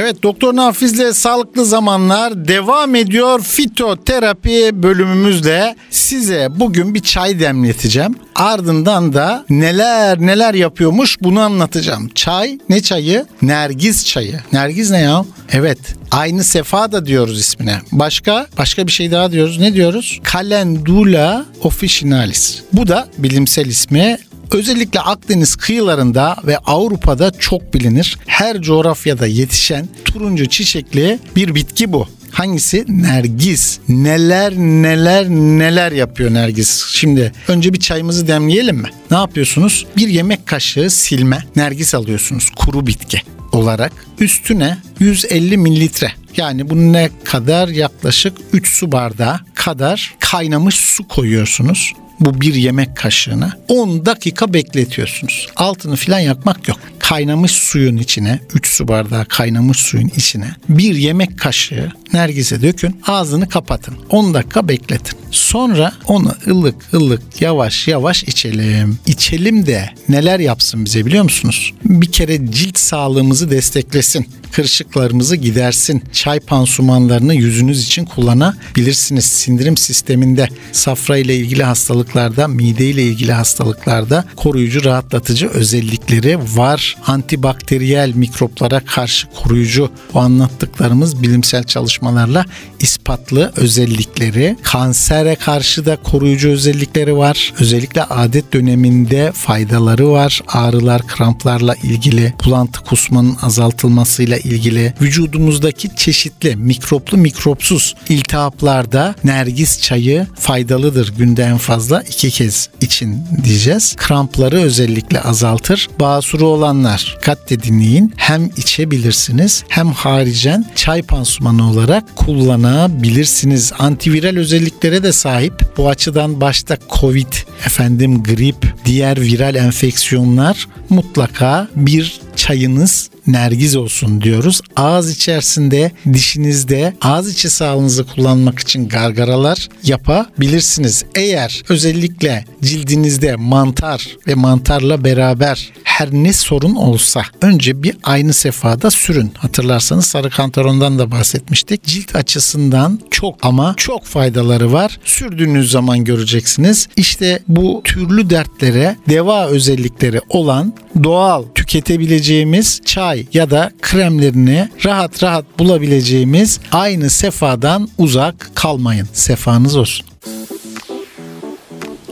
Evet 0.02 0.24
Doktor 0.24 0.56
Nafiz'le 0.56 1.14
Sağlıklı 1.14 1.66
Zamanlar 1.66 2.48
devam 2.48 2.96
ediyor. 2.96 3.42
Fitoterapi 3.42 4.84
bölümümüzle 4.84 5.76
size 5.90 6.48
bugün 6.56 6.96
bir 6.96 7.00
çay 7.00 7.40
demleteceğim. 7.40 8.16
Ardından 8.36 9.14
da 9.14 9.46
neler 9.50 10.20
neler 10.20 10.54
yapıyormuş 10.54 11.18
bunu 11.22 11.40
anlatacağım. 11.40 12.10
Çay 12.16 12.60
ne 12.70 12.82
çayı? 12.82 13.26
Nergiz 13.42 14.06
çayı. 14.06 14.40
Nergiz 14.54 14.92
ne 14.92 15.00
ya? 15.00 15.26
Evet 15.52 15.80
aynı 16.12 16.44
sefa 16.44 16.92
da 16.92 17.06
diyoruz 17.06 17.40
ismine. 17.40 17.80
Başka? 17.92 18.48
Başka 18.58 18.88
bir 18.88 18.92
şey 18.92 19.12
daha 19.12 19.32
diyoruz. 19.32 19.60
Ne 19.60 19.74
diyoruz? 19.74 20.20
Calendula 20.34 21.46
officinalis. 21.64 22.62
Bu 22.74 22.88
da 22.88 23.08
bilimsel 23.18 23.66
ismi 23.66 24.18
Özellikle 24.52 25.00
Akdeniz 25.00 25.56
kıyılarında 25.56 26.36
ve 26.48 26.58
Avrupa'da 26.58 27.32
çok 27.32 27.74
bilinir. 27.74 28.18
Her 28.26 28.62
coğrafyada 28.62 29.28
yetişen 29.28 29.88
turuncu 30.06 30.46
çiçekli 30.46 31.20
bir 31.36 31.56
bitki 31.56 31.94
bu. 31.94 32.08
Hangisi? 32.32 32.86
Nergis. 32.88 33.80
Neler 33.90 34.54
neler 34.56 35.30
neler 35.30 35.92
yapıyor 35.92 36.34
Nergis. 36.34 36.86
Şimdi 36.88 37.32
önce 37.48 37.74
bir 37.74 37.80
çayımızı 37.80 38.28
demleyelim 38.28 38.78
mi? 38.78 38.90
Ne 39.12 39.18
yapıyorsunuz? 39.18 39.86
Bir 39.98 40.08
yemek 40.08 40.48
kaşığı 40.48 40.90
silme 40.90 41.44
Nergis 41.56 41.96
alıyorsunuz. 41.96 42.50
Kuru 42.56 42.88
bitki 42.88 43.22
olarak. 43.52 43.92
Üstüne 44.20 44.78
150 45.00 45.58
mililitre 45.58 46.12
yani 46.38 46.70
bu 46.70 46.76
ne 46.94 47.10
kadar 47.24 47.68
yaklaşık 47.68 48.34
3 48.54 48.68
su 48.68 48.92
bardağı 48.92 49.40
kadar 49.56 50.16
kaynamış 50.20 50.76
su 50.76 51.08
koyuyorsunuz 51.08 51.94
bu 52.22 52.42
bir 52.42 52.54
yemek 52.54 52.98
kaşığına 52.98 53.58
10 53.68 54.06
dakika 54.06 54.54
bekletiyorsunuz. 54.54 55.48
Altını 55.56 55.96
filan 55.96 56.20
yakmak 56.20 56.68
yok. 56.68 56.80
Kaynamış 57.12 57.52
suyun 57.52 57.98
içine 57.98 58.40
3 58.54 58.68
su 58.68 58.88
bardağı 58.88 59.26
kaynamış 59.26 59.78
suyun 59.78 60.12
içine 60.16 60.56
bir 60.70 60.96
yemek 60.96 61.40
kaşığı 61.40 61.92
nergise 62.14 62.62
dökün. 62.62 63.02
Ağzını 63.08 63.50
kapatın. 63.50 63.96
10 64.10 64.34
dakika 64.34 64.68
bekletin. 64.68 65.20
Sonra 65.32 65.94
onu 66.08 66.36
ılık 66.48 66.76
ılık 66.94 67.42
yavaş 67.42 67.88
yavaş 67.88 68.24
içelim. 68.24 69.00
İçelim 69.06 69.66
de 69.66 69.90
neler 70.10 70.40
yapsın 70.40 70.86
bize 70.86 71.06
biliyor 71.06 71.24
musunuz? 71.24 71.74
Bir 71.86 72.12
kere 72.12 72.52
cilt 72.52 72.78
sağlığımızı 72.78 73.52
desteklesin 73.52 74.28
kırışıklarımızı 74.52 75.36
gidersin. 75.36 76.04
Çay 76.14 76.40
pansumanlarını 76.40 77.34
yüzünüz 77.34 77.86
için 77.86 78.06
kullanabilirsiniz. 78.06 79.26
Sindirim 79.26 79.78
sisteminde 79.78 80.48
safra 80.72 81.18
ile 81.18 81.36
ilgili 81.36 81.64
hastalıklarda, 81.64 82.48
mide 82.48 82.86
ile 82.86 83.04
ilgili 83.04 83.34
hastalıklarda 83.34 84.26
koruyucu, 84.36 84.84
rahatlatıcı 84.84 85.48
özellikleri 85.48 86.40
var. 86.58 86.98
Antibakteriyel 87.08 88.14
mikroplara 88.16 88.80
karşı 88.80 89.28
koruyucu 89.28 89.92
bu 90.14 90.20
anlattıklarımız 90.20 91.24
bilimsel 91.24 91.64
çalışmalarla 91.64 92.46
ispatlı 92.80 93.52
özellikleri. 93.56 94.58
Kansere 94.64 95.36
karşı 95.36 95.86
da 95.86 95.96
koruyucu 95.96 96.50
özellikleri 96.50 97.18
var. 97.18 97.54
Özellikle 97.60 98.04
adet 98.04 98.54
döneminde 98.54 99.32
faydaları 99.32 100.10
var. 100.12 100.42
Ağrılar, 100.48 101.08
kramplarla 101.08 101.76
ilgili, 101.76 102.34
bulantı 102.46 102.80
kusmanın 102.80 103.38
azaltılmasıyla 103.42 104.38
ilgili 104.38 104.94
vücudumuzdaki 105.02 105.96
çeşitli 105.96 106.56
mikroplu 106.56 107.18
mikropsuz 107.18 107.96
iltihaplarda 108.10 109.16
nergis 109.24 109.82
çayı 109.82 110.28
faydalıdır. 110.40 111.14
Günde 111.18 111.44
en 111.44 111.58
fazla 111.58 112.02
iki 112.02 112.32
kez 112.32 112.70
için 112.82 113.24
diyeceğiz. 113.44 113.96
Krampları 113.98 114.62
özellikle 114.62 115.22
azaltır. 115.22 115.90
Basuru 116.00 116.48
olanlar 116.82 117.16
dikkatle 117.18 117.64
dinleyin. 117.64 118.14
Hem 118.18 118.50
içebilirsiniz 118.58 119.64
hem 119.70 119.92
haricen 119.92 120.66
çay 120.76 121.02
pansumanı 121.02 121.70
olarak 121.70 122.16
kullanabilirsiniz. 122.16 123.74
Antiviral 123.80 124.38
özelliklere 124.38 125.04
de 125.04 125.12
sahip. 125.12 125.54
Bu 125.78 125.90
açıdan 125.90 126.42
başta 126.42 126.78
Covid, 127.00 127.34
efendim 127.66 128.24
grip, 128.24 128.76
diğer 128.86 129.22
viral 129.22 129.56
enfeksiyonlar 129.56 130.68
mutlaka 130.90 131.68
bir 131.76 132.22
çayınız 132.36 133.10
nergiz 133.28 133.76
olsun 133.76 134.22
diyoruz. 134.22 134.62
Ağız 134.76 135.12
içerisinde, 135.12 135.92
dişinizde 136.14 136.94
ağız 137.02 137.34
içi 137.34 137.50
sağlığınızı 137.50 138.06
kullanmak 138.06 138.60
için 138.60 138.88
gargaralar 138.88 139.70
yapabilirsiniz. 139.84 141.06
Eğer 141.16 141.64
özellikle 141.70 142.46
cildinizde 142.62 143.36
mantar 143.36 144.08
ve 144.28 144.36
mantarla 144.36 145.04
beraber 145.04 145.72
her 145.84 146.12
ne 146.12 146.34
sorun 146.34 146.76
olsa 146.76 147.22
önce 147.42 147.84
bir 147.84 147.98
aynı 148.04 148.34
sefada 148.34 148.92
sürün. 148.92 149.32
Hatırlarsanız 149.38 150.06
sarı 150.06 150.30
kantarondan 150.30 151.00
da 151.00 151.12
bahsetmiştik. 151.12 151.84
Cilt 151.84 152.16
açısından 152.16 153.00
çok 153.12 153.36
ama 153.42 153.74
çok 153.78 154.06
faydaları 154.06 154.74
var. 154.74 155.00
Sürdüğünüz 155.06 155.72
zaman 155.72 156.04
göreceksiniz. 156.04 156.88
İşte 156.96 157.40
bu 157.48 157.82
türlü 157.84 158.30
dertlere 158.30 158.96
deva 159.10 159.48
özellikleri 159.48 160.22
olan 160.30 160.74
doğal 161.04 161.44
tüketebileceğimiz 161.56 162.82
çay 162.86 163.21
ya 163.34 163.52
da 163.52 163.72
kremlerini 163.82 164.70
rahat 164.86 165.24
rahat 165.24 165.46
bulabileceğimiz 165.60 166.60
aynı 166.72 167.10
sefadan 167.10 167.90
uzak 167.98 168.52
kalmayın. 168.56 169.08
Sefanız 169.14 169.76
olsun. 169.76 170.11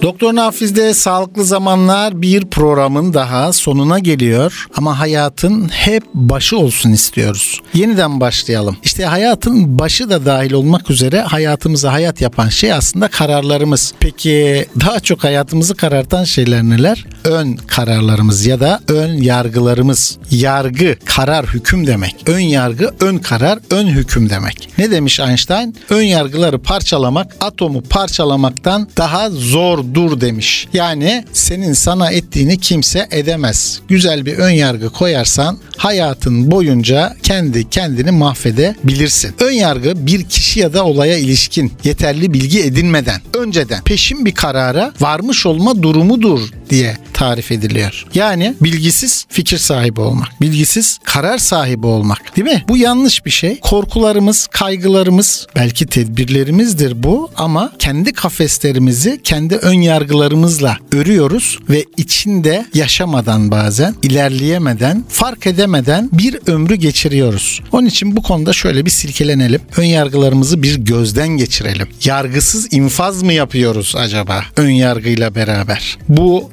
Doktor 0.02 0.36
Nafiz'de 0.36 0.94
Sağlıklı 0.94 1.46
Zamanlar 1.46 2.22
bir 2.22 2.46
programın 2.46 3.14
daha 3.14 3.54
sonuna 3.54 4.00
geliyor. 4.00 4.68
Ama 4.76 5.00
hayatın 5.00 5.70
hep 5.70 6.04
başı 6.14 6.58
olsun 6.58 6.92
istiyoruz. 6.92 7.62
Yeniden 7.74 8.20
başlayalım. 8.20 8.78
İşte 8.84 9.06
hayatın 9.06 9.80
başı 9.80 10.10
da 10.10 10.26
dahil 10.26 10.54
olmak 10.54 10.90
üzere 10.90 11.22
hayatımıza 11.22 11.94
hayat 11.94 12.22
yapan 12.22 12.50
şey 12.50 12.74
aslında 12.74 13.08
kararlarımız. 13.08 13.94
Peki 14.00 14.66
daha 14.80 15.00
çok 15.00 15.24
hayatımızı 15.24 15.76
karartan 15.76 16.24
şeyler 16.24 16.64
neler? 16.64 17.06
Ön 17.24 17.56
kararlarımız 17.56 18.46
ya 18.46 18.60
da 18.60 18.80
ön 18.88 19.14
yargılarımız. 19.14 20.18
Yargı, 20.32 20.96
karar, 21.06 21.46
hüküm 21.46 21.88
demek. 21.88 22.16
Ön 22.26 22.40
yargı, 22.40 22.92
ön 23.00 23.18
karar, 23.18 23.60
ön 23.70 23.88
hüküm 23.88 24.30
demek. 24.30 24.70
Ne 24.78 24.92
demiş 24.92 25.20
Einstein? 25.20 25.76
Ön 25.90 26.04
yargıları 26.04 26.60
parçalamak 26.60 27.36
atomu 27.42 27.82
parçalamaktan 27.82 28.88
daha 28.98 29.30
zor 29.30 29.89
dur 29.94 30.22
demiş. 30.22 30.68
Yani 30.74 31.26
senin 31.34 31.74
sana 31.74 32.12
ettiğini 32.12 32.58
kimse 32.58 33.08
edemez. 33.12 33.80
Güzel 33.88 34.26
bir 34.26 34.38
ön 34.38 34.50
yargı 34.50 34.90
koyarsan 34.90 35.58
hayatın 35.78 36.52
boyunca 36.52 37.16
kendi 37.24 37.70
kendini 37.70 38.12
mahvedebilirsin. 38.12 39.36
Ön 39.40 39.52
yargı 39.52 40.08
bir 40.08 40.24
kişi 40.24 40.60
ya 40.60 40.74
da 40.74 40.86
olaya 40.86 41.18
ilişkin 41.18 41.74
yeterli 41.84 42.34
bilgi 42.34 42.62
edinmeden 42.62 43.22
önceden 43.38 43.84
peşin 43.84 44.26
bir 44.26 44.34
karara 44.34 44.94
varmış 45.00 45.46
olma 45.46 45.84
durumudur 45.84 46.40
diye 46.70 46.98
tarif 47.20 47.52
ediliyor. 47.52 48.06
Yani 48.14 48.54
bilgisiz 48.62 49.26
fikir 49.30 49.58
sahibi 49.58 50.02
olmak, 50.02 50.42
bilgisiz 50.42 51.00
karar 51.04 51.38
sahibi 51.38 51.86
olmak 51.88 52.36
değil 52.38 52.48
mi? 52.48 52.64
Bu 52.68 52.78
yanlış 52.78 53.26
bir 53.26 53.32
şey. 53.32 53.60
Korkularımız, 53.60 54.48
kaygılarımız, 54.48 55.48
belki 55.56 55.86
tedbirlerimizdir 55.86 57.04
bu 57.04 57.32
ama 57.36 57.72
kendi 57.80 58.14
kafeslerimizi 58.14 59.20
kendi 59.24 59.56
ön 59.56 59.82
yargılarımızla 59.82 60.78
örüyoruz 60.92 61.60
ve 61.70 61.86
içinde 61.98 62.66
yaşamadan 62.74 63.52
bazen, 63.52 63.96
ilerleyemeden, 64.04 65.04
fark 65.10 65.48
edemeden 65.48 66.10
bir 66.14 66.40
ömrü 66.48 66.76
geçiriyoruz. 66.76 67.62
Onun 67.72 67.88
için 67.88 68.16
bu 68.16 68.24
konuda 68.24 68.54
şöyle 68.54 68.86
bir 68.86 68.92
silkelenelim. 68.92 69.62
Ön 69.78 69.86
yargılarımızı 69.86 70.64
bir 70.64 70.76
gözden 70.76 71.28
geçirelim. 71.28 71.88
Yargısız 72.04 72.74
infaz 72.74 73.24
mı 73.24 73.34
yapıyoruz 73.34 73.96
acaba 73.98 74.44
ön 74.58 74.70
yargıyla 74.70 75.36
beraber? 75.36 75.98
Bu 76.10 76.52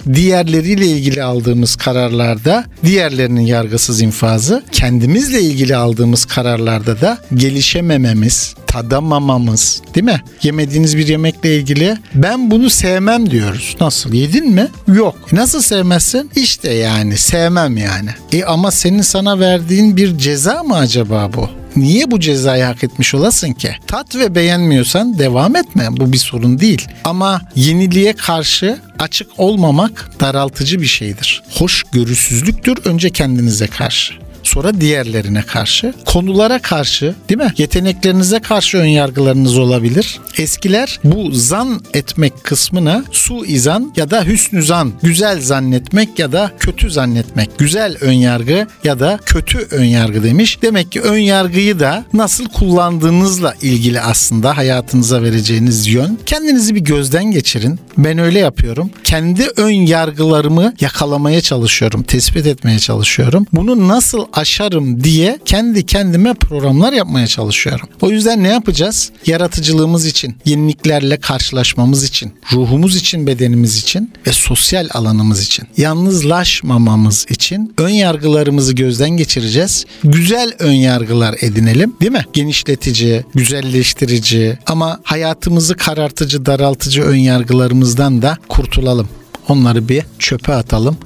diğerleriyle 0.57 0.87
ilgili 0.87 1.23
aldığımız 1.23 1.77
kararlarda 1.77 2.65
diğerlerinin 2.85 3.41
yargısız 3.41 4.01
infazı, 4.01 4.63
kendimizle 4.73 5.41
ilgili 5.41 5.77
aldığımız 5.77 6.25
kararlarda 6.25 7.01
da 7.01 7.19
gelişemememiz, 7.35 8.55
tadamamamız 8.67 9.83
değil 9.95 10.05
mi? 10.05 10.23
Yemediğiniz 10.43 10.97
bir 10.97 11.09
yemekle 11.09 11.57
ilgili 11.57 11.97
ben 12.15 12.51
bunu 12.51 12.71
sevmem 12.71 13.31
diyoruz. 13.31 13.77
Nasıl 13.81 14.13
yedin 14.13 14.51
mi? 14.51 14.69
Yok. 14.89 15.17
E 15.33 15.37
nasıl 15.37 15.63
sevmezsin? 15.63 16.31
İşte 16.37 16.73
yani 16.73 17.17
sevmem 17.17 17.77
yani. 17.77 18.11
E 18.33 18.45
ama 18.45 18.71
senin 18.71 19.03
sana 19.03 19.41
verdiğin 19.41 19.97
bir 19.97 20.19
ceza 20.19 20.63
mı 20.63 20.77
acaba 20.77 21.31
bu? 21.37 21.49
Niye 21.77 22.11
bu 22.11 22.21
cezayı 22.21 22.65
hak 22.65 22.85
etmiş 22.85 23.15
olasın 23.15 23.53
ki? 23.53 23.71
Tat 23.87 24.17
ve 24.17 24.35
beğenmiyorsan 24.35 25.19
devam 25.19 25.57
etme. 25.57 25.89
Bu 25.91 26.13
bir 26.13 26.19
sorun 26.19 26.59
değil. 26.59 26.89
Ama 27.05 27.41
yeniliğe 27.57 28.13
karşı 28.13 28.79
açık 28.99 29.29
olmamak 29.39 30.11
daraltıcı 30.21 30.81
bir 30.81 30.87
şeydir. 30.87 31.43
Hoş 31.51 31.83
görüsüzlüktür 31.93 32.79
önce 32.85 33.11
kendinize 33.11 33.67
karşı 33.67 34.26
sonra 34.47 34.81
diğerlerine 34.81 35.43
karşı, 35.43 35.95
konulara 36.05 36.59
karşı 36.59 37.15
değil 37.29 37.41
mi? 37.41 37.53
Yeteneklerinize 37.59 38.39
karşı 38.39 38.79
ön 38.79 38.87
yargılarınız 38.87 39.59
olabilir. 39.59 40.19
Eskiler 40.39 41.01
bu 41.05 41.31
zan 41.33 41.81
etmek 41.95 42.45
kısmına 42.45 43.05
su 43.13 43.47
izan 43.47 43.93
ya 43.97 44.11
da 44.11 44.25
hüsnü 44.25 44.63
zan, 44.63 44.93
güzel 45.03 45.41
zannetmek 45.41 46.19
ya 46.19 46.33
da 46.33 46.53
kötü 46.59 46.91
zannetmek, 46.91 47.59
güzel 47.59 47.97
ön 48.01 48.13
yargı 48.13 48.67
ya 48.85 49.01
da 49.01 49.19
kötü 49.27 49.59
ön 49.71 49.85
yargı 49.85 50.23
demiş. 50.23 50.59
Demek 50.63 50.93
ki 50.93 51.01
ön 51.01 51.19
yargıyı 51.19 51.81
da 51.81 52.05
nasıl 52.13 52.49
kullandığınızla 52.49 53.55
ilgili 53.63 54.01
aslında 54.01 54.57
hayatınıza 54.57 55.23
vereceğiniz 55.23 55.87
yön. 55.87 56.19
Kendinizi 56.27 56.75
bir 56.75 56.81
gözden 56.81 57.25
geçirin. 57.25 57.81
Ben 57.99 58.19
öyle 58.19 58.39
yapıyorum. 58.39 58.91
Kendi 59.05 59.47
ön 59.57 59.71
yargılarımı 59.71 60.75
yakalamaya 60.81 61.41
çalışıyorum, 61.41 62.03
tespit 62.03 62.47
etmeye 62.47 62.79
çalışıyorum. 62.79 63.47
Bunu 63.53 63.89
nasıl 63.89 64.27
aşarım 64.37 65.05
diye 65.05 65.39
kendi 65.45 65.87
kendime 65.87 66.35
programlar 66.35 66.93
yapmaya 66.93 67.27
çalışıyorum. 67.27 67.89
O 68.01 68.11
yüzden 68.11 68.43
ne 68.43 68.49
yapacağız? 68.49 69.11
Yaratıcılığımız 69.27 70.07
için, 70.07 70.37
yeniliklerle 70.45 71.17
karşılaşmamız 71.17 72.05
için, 72.05 72.33
ruhumuz 72.53 72.97
için, 72.97 73.27
bedenimiz 73.27 73.77
için 73.79 74.13
ve 74.27 74.33
sosyal 74.33 74.89
alanımız 74.95 75.43
için, 75.43 75.67
yalnızlaşmamamız 75.77 77.27
için 77.31 77.75
ön 77.79 77.89
yargılarımızı 77.89 78.73
gözden 78.73 79.11
geçireceğiz. 79.11 79.85
Güzel 80.05 80.53
ön 80.59 80.73
yargılar 80.73 81.35
edinelim, 81.41 81.95
değil 82.01 82.13
mi? 82.13 82.25
Genişletici, 82.33 83.25
güzelleştirici 83.35 84.59
ama 84.67 85.01
hayatımızı 85.03 85.77
karartıcı, 85.77 86.47
daraltıcı 86.47 87.03
ön 87.03 87.17
yargılarımızdan 87.17 88.23
da 88.23 88.39
kurtulalım. 88.49 89.09
Onları 89.49 89.89
bir 89.89 90.05
çöpe 90.19 90.55
atalım. 90.55 90.97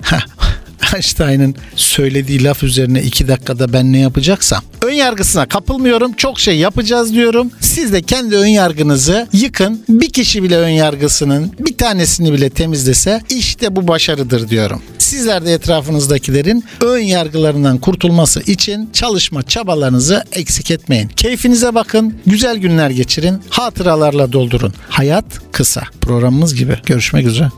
Einstein'ın 0.94 1.55
söylediği 1.76 2.44
laf 2.44 2.62
üzerine 2.62 3.03
iki 3.03 3.29
dakikada 3.29 3.72
ben 3.72 3.92
ne 3.92 3.98
yapacaksam 3.98 4.62
ön 4.83 4.92
yargısına 4.92 5.46
kapılmıyorum. 5.46 6.12
Çok 6.12 6.40
şey 6.40 6.59
yapacağız 6.59 7.14
diyorum. 7.14 7.50
Siz 7.61 7.92
de 7.92 8.03
kendi 8.03 8.37
ön 8.37 8.46
yargınızı 8.46 9.29
yıkın. 9.33 9.85
Bir 9.88 10.11
kişi 10.11 10.42
bile 10.42 10.57
ön 10.57 10.68
yargısının 10.68 11.53
bir 11.59 11.76
tanesini 11.76 12.33
bile 12.33 12.50
temizlese 12.50 13.22
işte 13.29 13.76
bu 13.76 13.88
başarıdır 13.88 14.48
diyorum. 14.48 14.83
Sizler 14.98 15.44
de 15.44 15.53
etrafınızdakilerin 15.53 16.64
ön 16.81 16.98
yargılarından 16.98 17.79
kurtulması 17.79 18.40
için 18.40 18.90
çalışma 18.92 19.42
çabalarınızı 19.42 20.24
eksik 20.33 20.70
etmeyin. 20.70 21.09
Keyfinize 21.09 21.74
bakın, 21.74 22.14
güzel 22.26 22.57
günler 22.57 22.90
geçirin, 22.90 23.38
hatıralarla 23.50 24.33
doldurun. 24.33 24.74
Hayat 24.88 25.24
kısa. 25.53 25.83
Programımız 26.00 26.55
gibi. 26.55 26.79
Görüşmek 26.87 27.26
üzere. 27.26 27.48